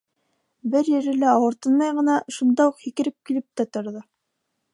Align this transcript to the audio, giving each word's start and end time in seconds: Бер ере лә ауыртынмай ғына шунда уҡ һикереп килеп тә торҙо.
Бер 0.75 0.87
ере 0.93 1.13
лә 1.23 1.29
ауыртынмай 1.33 1.93
ғына 1.99 2.17
шунда 2.39 2.67
уҡ 2.73 2.81
һикереп 2.87 3.19
килеп 3.31 3.47
тә 3.61 3.69
торҙо. 3.77 4.07